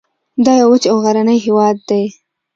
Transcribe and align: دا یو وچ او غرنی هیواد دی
دا 0.43 0.53
یو 0.61 0.67
وچ 0.71 0.83
او 0.91 0.97
غرنی 1.03 1.37
هیواد 1.45 1.77
دی 1.89 2.03